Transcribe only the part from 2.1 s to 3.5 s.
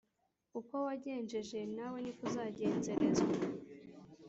ko uzagenzerezwa,